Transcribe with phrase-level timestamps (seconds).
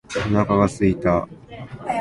[0.17, 1.27] お腹が空いた。